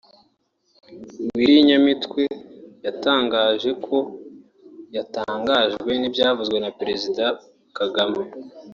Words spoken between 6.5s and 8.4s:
na Perezida Kagame